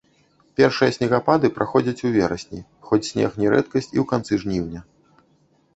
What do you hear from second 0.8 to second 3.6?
снегапады праходзяць у верасні, хоць снег не